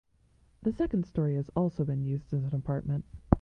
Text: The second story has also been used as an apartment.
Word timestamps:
The 0.63 0.71
second 0.73 1.05
story 1.05 1.35
has 1.35 1.49
also 1.49 1.85
been 1.85 2.01
used 2.01 2.33
as 2.33 2.43
an 2.43 2.55
apartment. 2.55 3.05